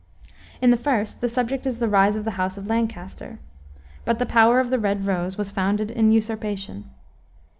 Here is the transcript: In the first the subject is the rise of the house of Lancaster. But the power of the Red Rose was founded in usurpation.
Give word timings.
In 0.63 0.71
the 0.71 0.77
first 0.81 1.21
the 1.21 1.29
subject 1.29 1.67
is 1.67 1.77
the 1.77 1.87
rise 1.87 2.15
of 2.15 2.25
the 2.25 2.31
house 2.31 2.57
of 2.57 2.65
Lancaster. 2.65 3.37
But 4.03 4.17
the 4.17 4.25
power 4.25 4.59
of 4.59 4.71
the 4.71 4.79
Red 4.79 5.05
Rose 5.05 5.37
was 5.37 5.51
founded 5.51 5.91
in 5.91 6.11
usurpation. 6.11 6.89